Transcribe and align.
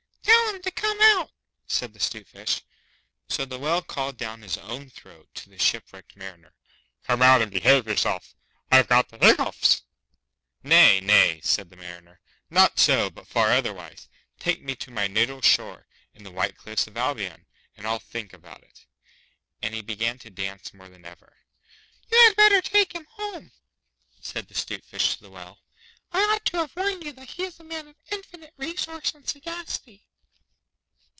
'Tell 0.23 0.55
him 0.57 0.61
to 0.63 0.71
come 0.71 1.01
out,' 1.01 1.31
said 1.65 1.93
the 1.93 1.99
'Stute 1.99 2.27
Fish. 2.27 2.61
So 3.29 3.45
the 3.45 3.57
Whale 3.57 3.81
called 3.81 4.17
down 4.17 4.41
his 4.41 4.57
own 4.57 4.89
throat 4.89 5.29
to 5.35 5.49
the 5.49 5.57
shipwrecked 5.57 6.15
Mariner, 6.15 6.53
'Come 7.05 7.21
out 7.21 7.41
and 7.41 7.51
behave 7.51 7.87
yourself. 7.87 8.35
I've 8.69 8.87
got 8.89 9.09
the 9.09 9.17
hiccoughs.' 9.17 9.81
'Nay, 10.61 10.99
nay!' 10.99 11.41
said 11.41 11.69
the 11.69 11.77
Mariner. 11.77 12.19
'Not 12.49 12.79
so, 12.79 13.09
but 13.09 13.27
far 13.27 13.51
otherwise. 13.51 14.09
Take 14.39 14.61
me 14.61 14.75
to 14.75 14.91
my 14.91 15.07
natal 15.07 15.41
shore 15.41 15.87
and 16.13 16.25
the 16.25 16.31
white 16.31 16.57
cliffs 16.57 16.85
of 16.85 16.97
Albion, 16.97 17.45
and 17.77 17.87
I'll 17.87 17.99
think 17.99 18.33
about 18.33 18.61
it.' 18.61 18.85
And 19.61 19.73
he 19.73 19.81
began 19.81 20.19
to 20.19 20.29
dance 20.29 20.73
more 20.73 20.89
than 20.89 21.05
ever. 21.05 21.37
'You 22.11 22.19
had 22.25 22.35
better 22.35 22.61
take 22.61 22.93
him 22.93 23.05
home,' 23.11 23.53
said 24.19 24.49
the 24.49 24.53
'Stute 24.55 24.85
Fish 24.85 25.15
to 25.15 25.21
the 25.23 25.31
Whale. 25.31 25.61
'I 26.11 26.23
ought 26.35 26.45
to 26.47 26.57
have 26.57 26.75
warned 26.75 27.05
you 27.05 27.13
that 27.13 27.29
he 27.31 27.43
is 27.45 27.59
a 27.59 27.63
man 27.63 27.87
of 27.87 27.95
infinite 28.11 28.53
resource 28.57 29.13
and 29.15 29.27
sagacity. 29.27 30.05